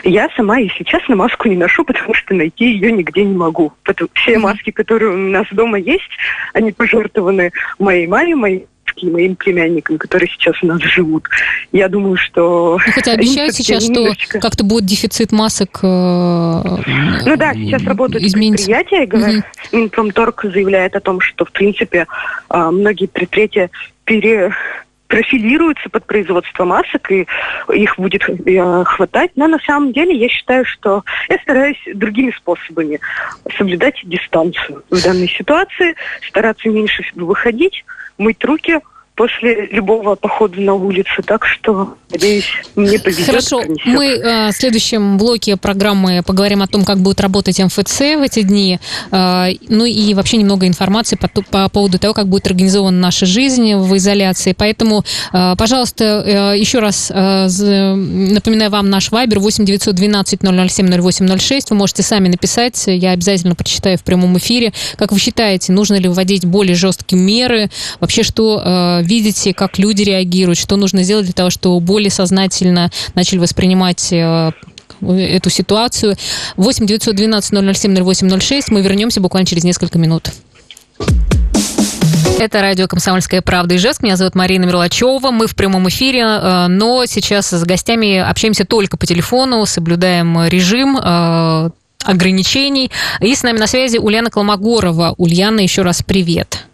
Я 0.04 0.28
сама, 0.36 0.58
если 0.58 0.84
честно, 0.84 1.16
маску 1.16 1.48
не 1.48 1.56
ношу, 1.56 1.84
потому 1.84 2.12
что 2.14 2.34
найти 2.34 2.66
ее 2.72 2.92
нигде 2.92 3.24
не 3.24 3.34
могу. 3.34 3.72
Все 4.14 4.38
маски, 4.38 4.70
которые 4.70 5.12
у 5.12 5.16
нас 5.16 5.46
дома 5.50 5.78
есть, 5.78 6.10
они 6.52 6.72
пожертвованы 6.72 7.52
моей 7.78 8.06
маме, 8.06 8.36
моей 8.36 8.66
и 8.96 9.10
моим 9.10 9.34
племянникам, 9.34 9.98
которые 9.98 10.28
сейчас 10.28 10.54
у 10.62 10.66
нас 10.66 10.80
живут. 10.80 11.28
Я 11.72 11.88
думаю, 11.88 12.16
что... 12.16 12.78
Ну, 12.86 12.92
хотя 12.92 13.12
обещают 13.12 13.54
сейчас, 13.54 13.82
что 13.82 13.92
немножечко... 13.92 14.38
как-то 14.38 14.62
будет 14.62 14.84
дефицит 14.86 15.32
масок 15.32 15.80
э, 15.82 15.86
Ну 15.86 17.36
да, 17.36 17.54
сейчас 17.54 17.82
работают 17.82 18.24
изменится. 18.24 18.66
предприятия, 18.66 19.06
говорят, 19.06 19.44
угу. 19.72 19.78
Минпромторг 19.78 20.44
заявляет 20.44 20.94
о 20.94 21.00
том, 21.00 21.20
что, 21.20 21.44
в 21.44 21.50
принципе, 21.50 22.06
а, 22.48 22.70
многие 22.70 23.06
предприятия 23.06 23.70
пере 24.04 24.52
профилируются 25.08 25.88
под 25.90 26.04
производство 26.06 26.64
масок, 26.64 27.10
и 27.12 27.26
их 27.72 27.96
будет 27.98 28.22
э, 28.28 28.84
хватать. 28.84 29.32
Но 29.36 29.46
на 29.46 29.58
самом 29.60 29.92
деле 29.92 30.16
я 30.16 30.28
считаю, 30.28 30.64
что 30.64 31.04
я 31.28 31.38
стараюсь 31.38 31.80
другими 31.94 32.30
способами 32.32 33.00
соблюдать 33.56 34.00
дистанцию 34.04 34.82
в 34.90 35.02
данной 35.02 35.28
ситуации, 35.28 35.94
стараться 36.26 36.68
меньше 36.68 37.04
выходить, 37.14 37.84
мыть 38.18 38.44
руки– 38.44 38.80
после 39.14 39.66
любого 39.66 40.16
похода 40.16 40.60
на 40.60 40.74
улицу. 40.74 41.22
Так 41.24 41.46
что, 41.46 41.96
надеюсь, 42.10 42.48
мне 42.74 42.98
повезет. 42.98 43.26
Хорошо. 43.26 43.62
Мы 43.84 44.06
э, 44.06 44.50
в 44.50 44.52
следующем 44.52 45.18
блоке 45.18 45.56
программы 45.56 46.22
поговорим 46.26 46.62
о 46.62 46.66
том, 46.66 46.84
как 46.84 46.98
будет 46.98 47.20
работать 47.20 47.60
МФЦ 47.60 47.98
в 48.00 48.22
эти 48.22 48.42
дни. 48.42 48.80
Э, 49.12 49.50
ну 49.68 49.84
и 49.84 50.14
вообще 50.14 50.36
немного 50.36 50.66
информации 50.66 51.16
по, 51.16 51.28
по 51.28 51.68
поводу 51.68 51.98
того, 51.98 52.12
как 52.12 52.28
будет 52.28 52.46
организована 52.46 52.98
наша 52.98 53.24
жизнь 53.24 53.74
в 53.74 53.96
изоляции. 53.96 54.54
Поэтому, 54.56 55.04
э, 55.32 55.54
пожалуйста, 55.56 56.54
э, 56.54 56.58
еще 56.58 56.80
раз 56.80 57.12
э, 57.14 57.94
напоминаю 57.94 58.70
вам 58.70 58.90
наш 58.90 59.12
вайбер 59.12 59.38
8 59.38 59.64
912 59.64 60.40
007 60.40 61.00
0806. 61.00 61.70
Вы 61.70 61.76
можете 61.76 62.02
сами 62.02 62.28
написать. 62.28 62.82
Я 62.86 63.12
обязательно 63.12 63.54
прочитаю 63.54 63.96
в 63.96 64.02
прямом 64.02 64.36
эфире. 64.38 64.72
Как 64.96 65.12
вы 65.12 65.20
считаете, 65.20 65.72
нужно 65.72 65.94
ли 65.94 66.08
вводить 66.08 66.44
более 66.44 66.74
жесткие 66.74 67.22
меры? 67.22 67.70
Вообще, 68.00 68.24
что 68.24 68.60
э, 68.64 69.03
видите, 69.04 69.54
как 69.54 69.78
люди 69.78 70.02
реагируют, 70.02 70.58
что 70.58 70.76
нужно 70.76 71.02
сделать 71.02 71.24
для 71.26 71.34
того, 71.34 71.50
чтобы 71.50 71.80
более 71.80 72.10
сознательно 72.10 72.90
начали 73.14 73.38
воспринимать 73.38 74.12
э, 74.12 74.52
эту 75.00 75.50
ситуацию. 75.50 76.16
8 76.56 76.86
912 76.86 77.76
007 77.76 77.94
0806. 77.94 78.70
Мы 78.70 78.82
вернемся 78.82 79.20
буквально 79.20 79.46
через 79.46 79.64
несколько 79.64 79.98
минут. 79.98 80.30
Это 82.38 82.60
радио 82.60 82.88
«Комсомольская 82.88 83.42
правда» 83.42 83.74
и 83.74 83.76
Ижевск. 83.76 84.02
Меня 84.02 84.16
зовут 84.16 84.34
Марина 84.34 84.64
Мерлачева. 84.64 85.30
Мы 85.30 85.46
в 85.46 85.54
прямом 85.54 85.88
эфире, 85.88 86.20
э, 86.20 86.66
но 86.68 87.06
сейчас 87.06 87.52
с 87.52 87.64
гостями 87.64 88.18
общаемся 88.18 88.64
только 88.64 88.96
по 88.96 89.06
телефону, 89.06 89.64
соблюдаем 89.66 90.44
режим 90.46 90.98
э, 90.98 91.70
ограничений. 92.04 92.90
И 93.20 93.34
с 93.34 93.42
нами 93.42 93.58
на 93.58 93.66
связи 93.66 93.98
Ульяна 93.98 94.30
Колмогорова. 94.30 95.14
Ульяна, 95.16 95.60
еще 95.60 95.82
раз 95.82 96.02
привет. 96.02 96.66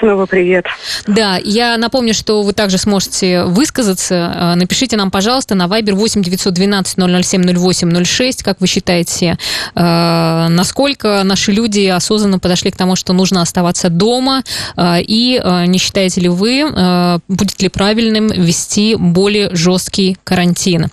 Снова 0.00 0.26
привет. 0.26 0.66
Да, 1.06 1.38
я 1.42 1.76
напомню, 1.76 2.14
что 2.14 2.42
вы 2.42 2.52
также 2.52 2.78
сможете 2.78 3.44
высказаться. 3.44 4.32
А, 4.34 4.54
напишите 4.56 4.96
нам, 4.96 5.10
пожалуйста, 5.10 5.54
на 5.54 5.66
Viber 5.66 5.92
8 5.94 6.22
912 6.22 6.96
007 7.24 7.56
08 7.56 8.04
06. 8.04 8.42
Как 8.42 8.60
вы 8.60 8.66
считаете, 8.66 9.38
а, 9.74 10.48
насколько 10.48 11.22
наши 11.22 11.52
люди 11.52 11.86
осознанно 11.86 12.40
подошли 12.40 12.72
к 12.72 12.76
тому, 12.76 12.96
что 12.96 13.12
нужно 13.12 13.40
оставаться 13.40 13.88
дома? 13.88 14.42
А, 14.74 14.98
и 15.00 15.40
не 15.66 15.78
считаете 15.78 16.20
ли 16.22 16.28
вы, 16.28 17.20
будет 17.28 17.62
ли 17.62 17.68
правильным 17.68 18.28
ввести 18.28 18.96
более 18.96 19.54
жесткий 19.54 20.16
карантин? 20.24 20.88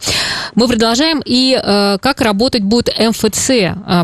Мы 0.54 0.68
продолжаем. 0.68 1.22
И 1.26 1.60
как 2.02 2.22
работать 2.22 2.64
будет 2.64 2.90
МФЦ? 2.98 3.52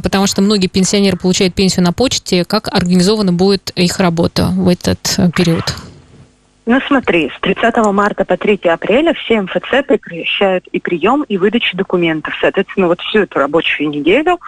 Потому 0.02 0.28
что 0.28 0.42
многие 0.42 0.68
пенсионеры 0.68 1.18
получают 1.18 1.54
пенсию 1.54 1.84
на 1.84 1.94
почте. 1.94 2.46
Как 2.46 2.68
организована 2.74 3.34
будет 3.34 3.72
их 3.76 4.00
работа? 4.00 4.55
В 4.56 4.68
этот 4.68 5.00
э, 5.18 5.30
период? 5.32 5.64
Ну 6.66 6.80
смотри, 6.88 7.30
с 7.30 7.40
30 7.42 7.76
марта 7.94 8.26
по 8.26 8.38
3 8.38 8.62
апреля 8.70 9.14
все 9.14 9.42
МФЦ 9.42 9.86
прекращают 9.88 10.66
и 10.68 10.80
прием, 10.80 11.24
и 11.24 11.38
выдачу 11.38 11.78
документов. 11.78 12.34
Соответственно, 12.42 12.88
вот 12.88 13.02
всю 13.02 13.20
эту 13.20 13.38
рабочую 13.38 13.90
неделю 13.90 14.40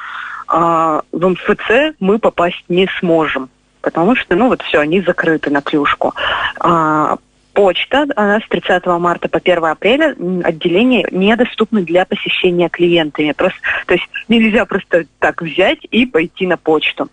а, 0.48 1.02
в 1.12 1.28
МФЦ 1.30 1.96
мы 2.00 2.18
попасть 2.18 2.64
не 2.70 2.90
сможем 3.00 3.50
потому 3.88 4.18
что, 4.18 4.36
ну, 4.36 4.50
вот 4.50 4.62
все, 4.64 4.80
они 4.80 5.00
закрыты 5.00 5.50
на 5.50 5.62
клюшку. 5.62 6.14
А, 6.60 7.16
почта, 7.54 8.06
она 8.18 8.42
с 8.42 8.48
30 8.50 8.86
марта 8.86 9.30
по 9.30 9.40
1 9.40 9.64
апреля 9.64 10.14
отделение 10.44 11.08
недоступны 11.10 11.84
для 11.84 12.06
посещения 12.06 12.68
клиентами. 12.68 13.32
Просто, 13.32 13.58
то 13.86 13.94
есть 13.94 14.08
нельзя 14.28 14.66
просто 14.66 15.06
так 15.20 15.42
взять 15.42 15.80
и 15.90 16.06
пойти 16.06 16.46
на 16.46 16.58
почту. 16.58 17.08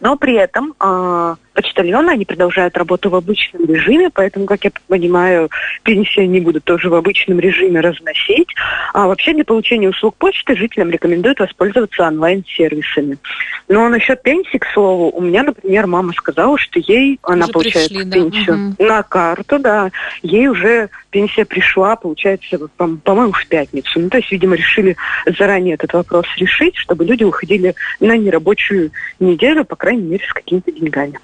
Но 0.00 0.16
при 0.16 0.34
этом 0.34 0.74
э, 0.78 1.36
почтальоны, 1.58 2.10
они 2.10 2.24
продолжают 2.24 2.76
работу 2.76 3.10
в 3.10 3.16
обычном 3.16 3.66
режиме, 3.66 4.10
поэтому, 4.14 4.46
как 4.46 4.62
я 4.62 4.70
понимаю, 4.86 5.50
пенсии 5.82 6.20
они 6.20 6.38
будут 6.38 6.62
тоже 6.62 6.88
в 6.88 6.94
обычном 6.94 7.40
режиме 7.40 7.80
разносить. 7.80 8.46
А 8.94 9.08
вообще 9.08 9.34
для 9.34 9.44
получения 9.44 9.88
услуг 9.88 10.14
почты 10.18 10.54
жителям 10.54 10.90
рекомендуют 10.90 11.40
воспользоваться 11.40 12.06
онлайн-сервисами. 12.06 13.18
Но 13.66 13.88
насчет 13.88 14.22
пенсии, 14.22 14.58
к 14.58 14.66
слову, 14.72 15.10
у 15.10 15.20
меня, 15.20 15.42
например, 15.42 15.88
мама 15.88 16.12
сказала, 16.12 16.56
что 16.58 16.78
ей 16.78 17.18
она 17.22 17.46
уже 17.46 17.52
получает 17.52 17.88
пришли, 17.88 18.10
пенсию 18.10 18.74
да? 18.78 18.84
на 18.84 19.02
карту, 19.02 19.58
да, 19.58 19.90
ей 20.22 20.46
уже 20.46 20.90
пенсия 21.10 21.44
пришла, 21.44 21.96
получается, 21.96 22.56
по-моему, 22.76 23.32
в 23.32 23.46
пятницу. 23.48 23.98
Ну, 23.98 24.08
то 24.10 24.18
есть, 24.18 24.30
видимо, 24.30 24.54
решили 24.54 24.96
заранее 25.26 25.74
этот 25.74 25.92
вопрос 25.92 26.26
решить, 26.36 26.76
чтобы 26.76 27.04
люди 27.04 27.24
уходили 27.24 27.74
на 27.98 28.16
нерабочую 28.16 28.92
неделю, 29.18 29.64
по 29.64 29.74
крайней 29.74 30.02
мере, 30.02 30.24
с 30.24 30.32
какими-то 30.32 30.70
деньгами. 30.70 31.18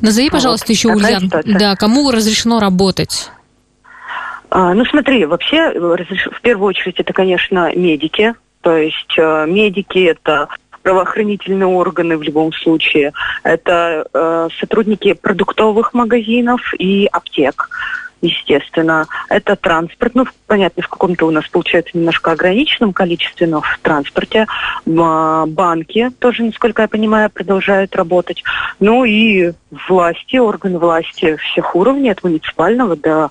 Назови, 0.00 0.30
пожалуйста, 0.30 0.66
вот, 0.68 0.74
еще, 0.74 0.88
Ульян, 0.88 1.30
да, 1.44 1.76
кому 1.76 2.10
разрешено 2.10 2.60
работать? 2.60 3.30
А, 4.50 4.74
ну, 4.74 4.84
смотри, 4.84 5.24
вообще, 5.24 5.70
в 5.72 6.40
первую 6.42 6.68
очередь, 6.68 7.00
это, 7.00 7.12
конечно, 7.12 7.74
медики. 7.74 8.34
То 8.60 8.76
есть 8.76 9.14
э, 9.16 9.46
медики– 9.48 9.98
это 10.10 10.48
правоохранительные 10.82 11.66
органы 11.66 12.16
в 12.16 12.22
любом 12.22 12.52
случае. 12.52 13.12
Это 13.44 14.06
э, 14.12 14.48
сотрудники 14.60 15.14
продуктовых 15.14 15.94
магазинов 15.94 16.60
и 16.78 17.08
аптек 17.10 17.70
естественно. 18.22 19.06
Это 19.28 19.56
транспорт, 19.56 20.14
ну, 20.14 20.26
понятно, 20.46 20.82
в 20.82 20.88
каком-то 20.88 21.26
у 21.26 21.30
нас 21.30 21.46
получается 21.48 21.98
немножко 21.98 22.32
ограниченном 22.32 22.92
количестве, 22.92 23.46
но 23.46 23.60
в 23.60 23.78
транспорте. 23.82 24.46
Банки 24.86 26.10
тоже, 26.18 26.44
насколько 26.44 26.82
я 26.82 26.88
понимаю, 26.88 27.28
продолжают 27.28 27.94
работать. 27.94 28.42
Ну 28.80 29.04
и 29.04 29.52
власти, 29.88 30.36
органы 30.36 30.78
власти 30.78 31.36
всех 31.36 31.74
уровней, 31.76 32.10
от 32.10 32.22
муниципального 32.22 32.96
до 32.96 33.28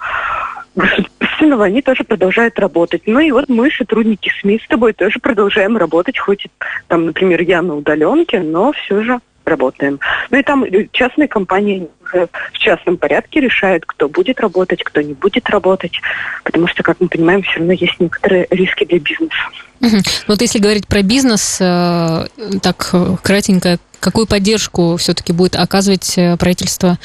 государственного, 0.76 1.66
они 1.66 1.82
тоже 1.82 2.04
продолжают 2.04 2.60
работать. 2.60 3.04
Ну 3.06 3.20
и 3.20 3.32
вот 3.32 3.50
мы, 3.50 3.72
сотрудники 3.72 4.32
СМИ, 4.42 4.62
с 4.64 4.68
тобой 4.68 4.94
тоже 4.94 5.20
продолжаем 5.20 5.76
работать, 5.78 6.18
хоть 6.18 6.48
там, 6.88 7.06
например, 7.06 7.42
я 7.42 7.62
на 7.62 7.76
удаленке, 7.76 8.40
но 8.40 8.72
все 8.72 9.04
же 9.04 9.20
работаем. 9.46 10.00
Ну 10.30 10.40
и 10.40 10.44
там 10.44 10.64
э, 10.64 10.88
частные 10.92 11.28
компании 11.28 11.88
уже 12.04 12.28
в 12.54 12.58
частном 12.58 12.98
порядке 12.98 13.40
решают, 13.40 13.86
кто 13.86 14.10
будет 14.10 14.40
работать, 14.40 14.84
кто 14.84 15.02
не 15.02 15.14
будет 15.14 15.50
работать, 15.50 16.00
потому 16.44 16.68
что, 16.68 16.84
как 16.84 16.98
мы 17.00 17.08
понимаем, 17.08 17.44
все 17.44 17.60
равно 17.60 17.74
есть 17.74 18.00
некоторые 18.00 18.48
риски 18.50 18.86
для 18.86 19.00
бизнеса. 19.00 19.36
Угу. 19.82 19.98
Вот 20.28 20.42
если 20.42 20.60
говорить 20.60 20.88
про 20.88 21.02
бизнес, 21.02 21.58
э, 21.60 22.28
так 22.62 22.90
э, 22.94 23.16
кратенько, 23.24 23.78
какую 24.00 24.28
поддержку 24.28 24.96
все-таки 24.98 25.32
будет 25.32 25.56
оказывать 25.56 26.18
правительство 26.40 26.98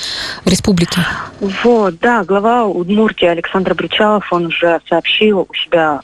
республики? 0.45 0.99
Вот, 1.63 1.99
да, 2.01 2.25
глава 2.25 2.65
Удмуртии 2.65 3.27
Александр 3.27 3.75
Бричалов, 3.75 4.33
он 4.33 4.47
уже 4.47 4.81
сообщил 4.89 5.47
у 5.49 5.55
себя 5.55 6.01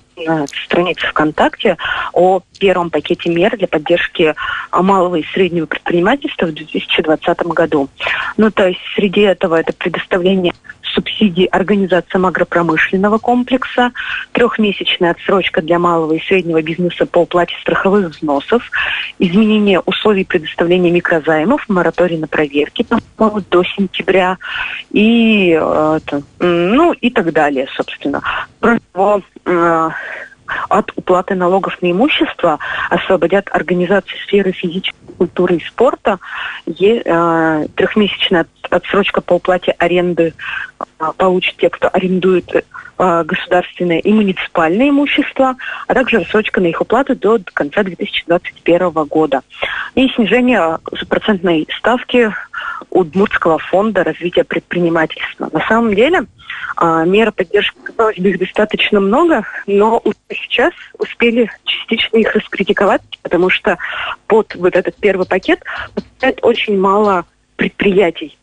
странице 0.65 1.07
ВКонтакте 1.09 1.77
о 2.13 2.41
первом 2.59 2.91
пакете 2.91 3.31
мер 3.31 3.57
для 3.57 3.69
поддержки 3.69 4.35
малого 4.73 5.17
и 5.17 5.25
среднего 5.33 5.67
предпринимательства 5.67 6.47
в 6.47 6.55
2020 6.55 7.43
году. 7.47 7.89
Ну, 8.37 8.51
то 8.51 8.69
есть 8.69 8.81
среди 8.95 9.23
этого 9.23 9.61
это 9.61 9.73
предоставление 9.73 10.53
субсидий 10.95 11.47
организациям 11.47 12.27
агропромышленного 12.27 13.19
комплекса, 13.19 13.93
трехмесячная 14.33 15.13
отсрочка 15.13 15.63
для 15.63 15.79
малого 15.79 16.15
и 16.15 16.21
среднего 16.21 16.63
бизнеса 16.63 17.07
по 17.07 17.21
уплате 17.21 17.55
страховых 17.61 18.11
взносов, 18.11 18.63
изменение 19.19 19.81
условий 19.81 20.25
предоставления 20.25 20.91
микрозаймов, 20.91 21.69
мораторий 21.69 22.19
на 22.19 22.27
проверки 22.27 22.87
до 23.19 23.65
сентября 23.65 24.39
и, 24.91 25.59
э, 25.61 25.99
ну, 26.41 26.93
и 26.93 27.11
так 27.11 27.33
далее, 27.33 27.69
собственно. 27.77 28.23
Кроме 28.61 28.81
того, 28.93 29.23
э, 29.45 29.91
от 30.69 30.93
уплаты 30.97 31.35
налогов 31.35 31.81
на 31.83 31.91
имущество, 31.91 32.59
освободят 32.91 33.49
организации 33.53 34.17
сферы 34.27 34.53
физической 34.53 34.97
культуры 35.19 35.57
и 35.57 35.65
спорта. 35.65 36.19
Е, 36.67 37.03
э, 37.05 37.67
трехмесячная 37.77 38.47
отсрочка 38.71 39.21
по 39.21 39.35
уплате 39.35 39.73
аренды 39.79 40.35
э, 40.81 41.05
получат 41.17 41.57
те, 41.57 41.71
кто 41.71 41.89
арендует 41.93 42.51
э, 42.55 43.25
государственное 43.25 43.99
и 43.99 44.13
муниципальное 44.13 44.89
имущество, 44.89 45.57
а 45.87 45.95
также 45.95 46.19
рассрочка 46.19 46.61
на 46.61 46.67
их 46.67 46.81
уплату 46.81 47.15
до 47.15 47.39
конца 47.53 47.83
2021 47.83 48.91
года. 49.05 49.43
И 49.95 50.09
снижение 50.09 50.79
процентной 51.09 51.69
ставки 51.79 52.33
Удмуртского 52.91 53.59
фонда 53.59 54.05
развития 54.05 54.45
предпринимательства. 54.45 55.49
На 55.53 55.61
самом 55.67 55.95
деле, 55.95 56.27
а, 56.77 57.05
меры 57.05 57.33
поддержки, 57.33 57.77
казалось 57.85 58.19
бы, 58.19 58.31
их 58.31 58.39
достаточно 58.39 59.01
много, 59.01 59.47
но 59.67 60.01
уже 60.05 60.17
сейчас 60.31 60.73
успели 60.99 61.51
частично 61.65 62.17
их 62.19 62.35
раскритиковать, 62.35 63.03
потому 63.23 63.51
что 63.51 63.79
под 64.27 64.55
вот 64.57 64.75
этот 64.75 64.97
первый 64.97 65.27
пакет 65.27 65.63
подпадает 65.95 66.39
очень 66.43 66.79
мало 66.79 67.25
предприятий. 67.57 68.37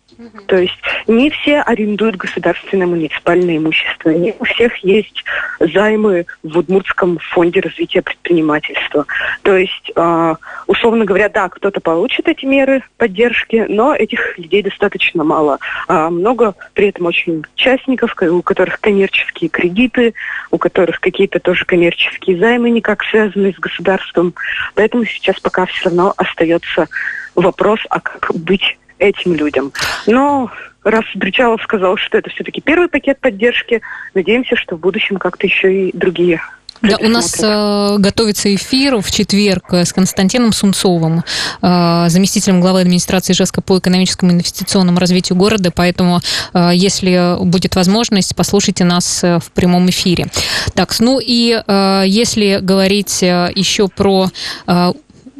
То 0.48 0.58
есть 0.58 0.78
не 1.08 1.30
все 1.30 1.62
арендуют 1.62 2.18
государственное 2.18 2.88
муниципальное 2.88 3.58
имущество, 3.58 4.10
не 4.10 4.36
у 4.38 4.44
всех 4.44 4.76
есть 4.78 5.24
займы 5.60 6.26
в 6.44 6.58
Удмуртском 6.58 7.20
фонде 7.20 7.62
развития 7.62 8.02
предпринимательства. 8.02 9.06
То 9.44 9.56
есть, 9.56 9.92
э, 9.96 10.36
условно 10.68 11.06
говоря, 11.06 11.30
да, 11.30 11.48
кто-то 11.48 11.80
получит 11.80 12.28
эти 12.28 12.44
меры 12.44 12.84
поддержки, 12.98 13.66
но 13.70 13.96
этих 13.96 14.38
людей 14.38 14.62
достаточно 14.62 15.24
мало. 15.24 15.60
А 15.88 16.10
много 16.10 16.54
при 16.74 16.90
этом 16.90 17.06
очень 17.06 17.46
участников, 17.56 18.14
у 18.22 18.42
которых 18.42 18.82
коммерческие 18.82 19.50
кредиты, 19.50 20.16
у 20.52 20.58
которых 20.58 21.00
какие-то 21.00 21.40
тоже 21.40 21.64
коммерческие 21.64 22.38
займы 22.38 22.72
никак 22.72 23.04
связанные 23.04 23.54
с 23.54 23.60
государством. 23.60 24.34
Поэтому 24.76 25.06
сейчас 25.06 25.40
пока 25.40 25.66
все 25.66 25.86
равно 25.86 26.14
остается 26.18 26.90
вопрос, 27.36 27.80
а 27.90 28.02
как 28.02 28.36
быть 28.36 28.78
этим 29.00 29.34
людям. 29.34 29.72
Но 30.06 30.51
раз 30.84 31.06
Бричалов 31.15 31.62
сказал, 31.63 31.98
что 31.98 32.18
это 32.18 32.29
все-таки 32.29 32.62
первый 32.62 32.88
пакет 32.88 33.20
поддержки, 33.20 33.82
надеемся, 34.13 34.56
что 34.56 34.75
в 34.75 34.79
будущем 34.79 35.18
как-то 35.18 35.48
еще 35.48 35.88
и 35.88 35.98
другие 35.98 36.41
да, 36.82 36.96
у 37.01 37.10
нас 37.10 37.36
э, 37.41 37.96
готовится 37.98 38.53
эфир 38.56 39.01
в 39.01 39.12
четверг 39.12 39.74
с 39.74 39.91
Константином 39.91 40.53
Сунцовым, 40.53 41.24
э, 41.62 42.06
заместителем 42.08 42.62
главы 42.62 42.82
администрации 42.82 43.34
Ижевска 43.34 43.62
по 43.62 43.79
экономическому 43.79 44.32
и 44.32 44.36
инвестиционному 44.36 44.98
развитию 44.98 45.38
города, 45.38 45.72
поэтому, 45.75 46.22
э, 46.53 46.72
если 46.74 47.36
будет 47.44 47.75
возможность, 47.75 48.36
послушайте 48.36 48.86
нас 48.86 49.24
э, 49.24 49.39
в 49.39 49.51
прямом 49.51 49.89
эфире. 49.89 50.27
Так, 50.74 50.98
ну 51.00 51.20
и 51.22 51.62
э, 51.65 52.03
если 52.06 52.60
говорить 52.62 53.24
э, 53.24 53.51
еще 53.56 53.89
про 53.89 54.29
э, 54.68 54.94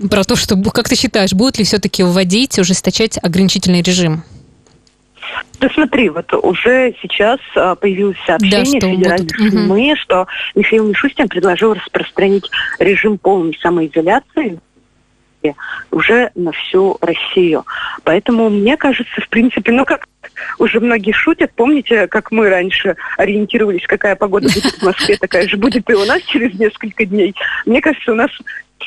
про 0.10 0.24
то, 0.24 0.36
что, 0.36 0.56
как 0.72 0.88
ты 0.88 0.96
считаешь, 0.96 1.34
будут 1.34 1.58
ли 1.58 1.66
все-таки 1.66 2.04
вводить, 2.04 2.58
ужесточать 2.60 3.18
ограничительный 3.22 3.82
режим? 3.82 4.24
Да 5.60 5.70
смотри, 5.74 6.10
вот 6.10 6.34
уже 6.34 6.96
сейчас 7.02 7.40
а, 7.56 7.76
появилось 7.76 8.18
сообщение 8.26 8.80
да, 8.80 8.90
федеральных 8.90 9.36
СМИ, 9.36 9.92
угу. 9.92 10.00
что 10.00 10.28
Михаил 10.56 10.88
Мишустин 10.88 11.28
предложил 11.28 11.74
распространить 11.74 12.50
режим 12.80 13.18
полной 13.18 13.58
самоизоляции 13.62 14.60
уже 15.92 16.32
на 16.36 16.52
всю 16.52 16.98
Россию. 17.02 17.66
Поэтому 18.04 18.50
мне 18.50 18.76
кажется, 18.78 19.22
в 19.22 19.30
принципе, 19.30 19.72
ну 19.72 19.86
как 19.86 20.08
уже 20.58 20.80
многие 20.80 21.12
шутят. 21.12 21.52
Помните, 21.56 22.08
как 22.08 22.32
мы 22.32 22.50
раньше 22.50 22.96
ориентировались, 23.18 23.86
какая 23.88 24.16
погода 24.16 24.48
будет 24.48 24.74
в 24.74 24.84
Москве, 24.84 25.18
такая 25.18 25.48
же 25.48 25.58
будет 25.58 25.90
и 25.90 25.94
у 25.94 26.06
нас 26.06 26.22
через 26.24 26.58
несколько 26.60 27.06
дней. 27.06 27.34
Мне 27.66 27.82
кажется, 27.82 28.12
у 28.12 28.16
нас 28.16 28.32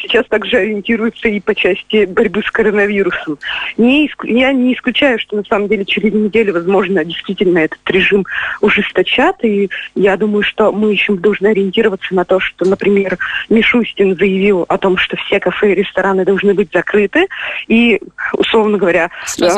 сейчас 0.03 0.27
также 0.27 0.59
ориентируется 0.59 1.29
и 1.29 1.41
по 1.41 1.55
части 1.55 2.05
борьбы 2.05 2.43
с 2.43 2.51
коронавирусом. 2.51 3.39
Не, 3.77 4.11
я 4.25 4.53
не 4.53 4.75
исключаю, 4.75 5.19
что 5.19 5.37
на 5.37 5.45
самом 5.45 5.69
деле 5.69 5.85
через 5.85 6.13
неделю, 6.13 6.53
возможно, 6.55 7.05
действительно 7.05 7.59
этот 7.59 7.79
режим 7.89 8.27
ужесточат, 8.61 9.43
и 9.45 9.71
я 9.95 10.17
думаю, 10.17 10.43
что 10.43 10.73
мы 10.73 10.93
еще 10.93 11.15
должны 11.15 11.49
ориентироваться 11.49 12.15
на 12.15 12.25
то, 12.25 12.41
что, 12.41 12.65
например, 12.65 13.19
Мишустин 13.49 14.17
заявил 14.17 14.65
о 14.69 14.79
том, 14.79 14.97
что 14.97 15.17
все 15.17 15.41
кафе 15.41 15.73
и 15.73 15.77
рестораны 15.77 16.25
должны 16.25 16.55
быть 16.55 16.71
закрыты, 16.73 17.27
и, 17.69 18.01
условно 18.35 18.79
говоря, 18.79 19.11
э, 19.41 19.49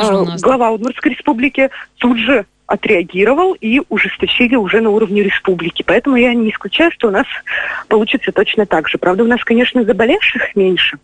глава 0.41 0.71
Удмуртской 0.71 1.13
республики 1.13 1.69
тут 1.97 2.17
же 2.19 2.45
отреагировал 2.67 3.53
и 3.53 3.81
ужесточили 3.89 4.55
уже 4.55 4.81
на 4.81 4.89
уровне 4.89 5.23
республики. 5.23 5.83
Поэтому 5.85 6.15
я 6.15 6.33
не 6.33 6.49
исключаю, 6.49 6.91
что 6.91 7.07
у 7.07 7.11
нас 7.11 7.27
получится 7.87 8.31
точно 8.31 8.65
так 8.65 8.89
же. 8.89 8.97
Правда, 8.97 9.23
у 9.23 9.27
нас, 9.27 9.43
конечно, 9.43 9.83
заболевших 9.83 10.55
меньше, 10.55 10.97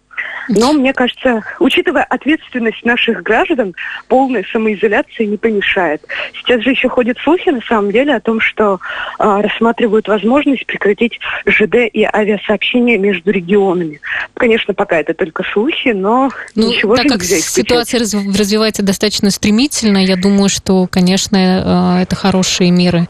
но, 0.50 0.74
мне 0.74 0.94
кажется, 0.94 1.44
учитывая 1.60 2.03
ответственность 2.03 2.84
наших 2.84 3.24
граждан, 3.24 3.74
полная 4.08 4.44
самоизоляция 4.51 5.25
не 5.25 5.38
помешает. 5.38 6.01
Сейчас 6.33 6.62
же 6.62 6.72
еще 6.72 6.90
ходят 6.90 7.18
слухи, 7.20 7.50
на 7.50 7.62
самом 7.62 7.92
деле, 7.92 8.16
о 8.16 8.20
том, 8.20 8.40
что 8.40 8.79
э, 9.20 9.42
рассматривают 9.42 10.07
возможность 10.07 10.66
прекратить 10.66 11.20
ЖД 11.46 11.75
и 11.92 12.03
авиасообщение 12.03 12.98
между 12.98 13.31
регионами. 13.31 14.01
Конечно, 14.36 14.74
пока 14.74 15.00
это 15.00 15.14
только 15.14 15.44
слухи, 15.53 15.90
но 15.90 16.31
ну, 16.55 16.70
ничего 16.70 16.96
так 16.96 17.05
же 17.05 17.09
как 17.09 17.22
нельзя 17.22 17.40
исключать. 17.40 17.70
ситуация 17.70 18.00
развивается 18.00 18.83
достаточно 18.83 19.29
стремительно, 19.29 20.03
я 20.03 20.16
думаю, 20.16 20.50
что, 20.50 20.88
конечно, 20.88 21.98
э, 22.00 22.03
это 22.03 22.16
хорошие 22.16 22.72
меры, 22.72 23.07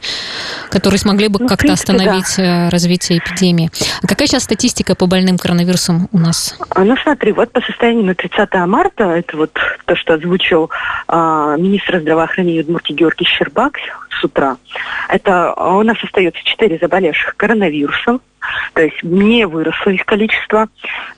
которые 0.70 1.00
смогли 1.00 1.28
бы 1.28 1.40
ну, 1.40 1.48
как-то 1.48 1.68
принципе, 1.68 1.94
остановить 1.94 2.38
да. 2.38 2.68
Э, 2.68 2.70
развитие 2.70 3.20
эпидемии. 3.20 3.72
А 4.04 4.08
какая 4.08 4.28
сейчас 4.28 4.44
статистика 4.44 4.96
по 4.96 5.08
больным 5.08 5.38
коронавирусом 5.38 6.10
у 6.12 6.18
нас? 6.18 6.56
Ну, 6.92 6.98
смотри, 6.98 7.32
вот 7.32 7.54
по 7.54 7.62
состоянию 7.62 8.04
на 8.04 8.16
30 8.16 8.54
марта, 8.68 9.06
это 9.06 9.38
вот 9.38 9.58
то, 9.86 9.96
что 9.96 10.16
озвучил 10.16 10.70
а, 11.08 11.56
министр 11.56 12.02
здравоохранения 12.02 12.60
Удмуртии 12.60 12.92
Георгий 12.92 13.24
Щербак 13.24 13.78
с 14.10 14.22
утра, 14.26 14.58
это 15.08 15.54
у 15.54 15.84
нас 15.84 15.96
остается 16.04 16.44
4 16.44 16.80
заболевших 16.80 17.38
коронавирусом, 17.38 18.20
то 18.74 18.82
есть 18.82 19.02
не 19.04 19.46
выросло 19.46 19.92
их 19.92 20.06
количество. 20.06 20.68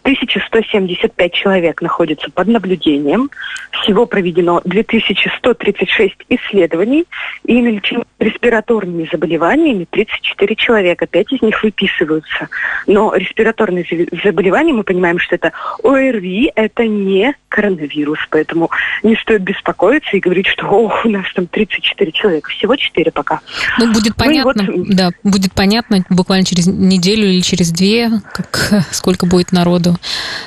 1175 0.04 1.34
человек 1.34 1.82
находятся 1.82 2.30
под 2.32 2.48
наблюдением. 2.48 3.30
Всего 3.72 4.06
проведено 4.06 4.62
2136 4.66 6.16
исследований. 6.30 7.06
И 7.46 7.62
на 7.62 7.70
лечение 7.70 8.06
респираторными 8.20 9.08
заболеваниями 9.12 9.86
34 9.90 10.56
человека. 10.56 11.08
Пять 11.08 11.32
из 11.32 11.42
них 11.42 11.62
выписываются. 11.64 12.50
Но 12.88 13.14
респираторные 13.16 13.86
заболевания, 14.24 14.74
мы 14.74 14.84
понимаем, 14.84 15.20
что 15.20 15.36
это 15.36 15.52
ОРВИ, 15.84 16.52
это 16.56 16.86
не 16.88 17.36
коронавирус. 17.50 18.20
Поэтому 18.30 18.70
не 19.04 19.16
стоит 19.18 19.42
беспокоиться 19.42 20.18
и 20.18 20.20
говорить, 20.20 20.48
что 20.48 20.68
ох, 20.68 21.06
у 21.06 21.10
нас 21.10 21.26
там 21.36 21.48
34 21.48 22.12
человека. 22.12 22.50
Всего 22.50 22.76
4 22.76 23.12
пока. 23.12 23.42
Ну, 23.80 23.94
будет 23.94 24.14
ну 24.18 24.26
понятно, 24.26 24.64
ну, 24.64 24.78
вот... 24.78 24.96
да, 24.96 25.12
будет 25.24 25.54
понятно 25.54 26.04
буквально 26.10 26.46
через 26.46 26.68
неделю 26.68 27.13
или 27.14 27.42
через 27.42 27.72
две, 27.72 28.12
как, 28.34 28.86
сколько 28.92 29.26
будет 29.26 29.52
народу 29.52 29.98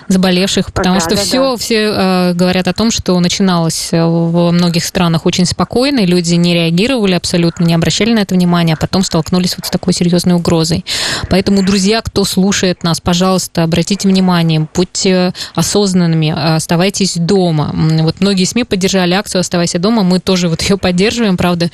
заболевших, 0.08 0.72
потому 0.72 0.96
да, 0.96 1.00
что 1.00 1.16
да, 1.16 1.22
все, 1.22 1.50
да. 1.50 1.56
все 1.56 1.74
э, 1.76 2.32
говорят 2.34 2.68
о 2.68 2.72
том, 2.72 2.90
что 2.90 3.18
начиналось 3.20 3.90
во 3.92 4.52
многих 4.52 4.84
странах 4.84 5.26
очень 5.26 5.46
спокойно, 5.46 6.00
и 6.00 6.06
люди 6.06 6.34
не 6.34 6.54
реагировали 6.54 7.14
абсолютно, 7.14 7.64
не 7.64 7.74
обращали 7.74 8.12
на 8.12 8.20
это 8.20 8.34
внимания, 8.34 8.74
а 8.74 8.76
потом 8.76 9.02
столкнулись 9.02 9.56
вот 9.56 9.66
с 9.66 9.70
такой 9.70 9.92
серьезной 9.92 10.34
угрозой. 10.34 10.84
Поэтому, 11.30 11.62
друзья, 11.62 12.02
кто 12.02 12.24
слушает 12.24 12.82
нас, 12.82 13.00
пожалуйста, 13.00 13.62
обратите 13.62 14.08
внимание, 14.08 14.68
будьте 14.74 15.32
осознанными, 15.54 16.34
оставайтесь 16.56 17.16
дома. 17.16 17.70
Вот 18.02 18.20
многие 18.20 18.44
СМИ 18.44 18.64
поддержали 18.64 19.14
акцию 19.14 19.40
«Оставайся 19.40 19.78
дома», 19.78 20.02
мы 20.02 20.20
тоже 20.20 20.48
вот 20.48 20.62
ее 20.68 20.76
поддерживаем, 20.76 21.36
правда, 21.36 21.70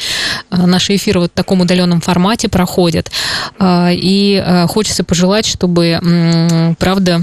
э, 0.50 0.56
наши 0.66 0.96
эфиры 0.96 1.20
вот 1.20 1.30
в 1.32 1.34
таком 1.34 1.60
удаленном 1.60 2.00
формате 2.00 2.48
проходят, 2.48 3.10
э, 3.58 3.94
и 3.94 4.42
э, 4.44 4.66
хочется 4.82 5.04
пожелать, 5.04 5.46
чтобы, 5.46 6.74
правда, 6.80 7.20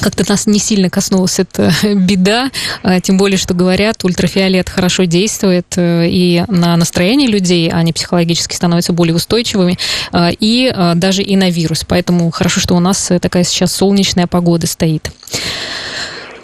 как-то 0.00 0.24
нас 0.30 0.46
не 0.46 0.58
сильно 0.58 0.88
коснулась 0.88 1.38
эта 1.38 1.70
беда, 1.94 2.50
тем 3.02 3.18
более, 3.18 3.36
что 3.36 3.52
говорят, 3.52 4.02
ультрафиолет 4.02 4.70
хорошо 4.70 5.04
действует 5.04 5.66
и 5.76 6.42
на 6.48 6.74
настроение 6.78 7.28
людей, 7.28 7.68
они 7.70 7.92
психологически 7.92 8.54
становятся 8.54 8.94
более 8.94 9.14
устойчивыми, 9.14 9.78
и 10.14 10.72
даже 10.94 11.22
и 11.22 11.36
на 11.36 11.50
вирус. 11.50 11.84
Поэтому 11.86 12.30
хорошо, 12.30 12.60
что 12.60 12.74
у 12.74 12.80
нас 12.80 13.12
такая 13.20 13.44
сейчас 13.44 13.72
солнечная 13.72 14.26
погода 14.26 14.66
стоит. 14.66 15.10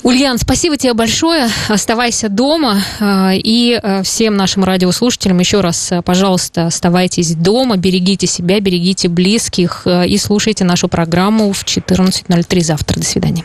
Ульян, 0.02 0.36
спасибо 0.38 0.76
тебе 0.76 0.94
большое. 0.94 1.48
Оставайся 1.68 2.28
дома. 2.28 2.82
А, 2.98 3.32
и 3.34 3.78
а, 3.80 4.02
всем 4.02 4.36
нашим 4.36 4.64
радиослушателям 4.64 5.38
еще 5.38 5.60
раз, 5.60 5.92
а, 5.92 6.02
пожалуйста, 6.02 6.66
оставайтесь 6.66 7.34
дома, 7.34 7.76
берегите 7.76 8.26
себя, 8.26 8.58
берегите 8.58 9.08
близких 9.08 9.86
и 9.86 10.18
слушайте 10.18 10.64
нашу 10.64 10.88
программу 10.88 11.52
в 11.52 11.64
14.03 11.64 12.60
завтра. 12.60 12.98
До 12.98 13.06
свидания. 13.06 13.44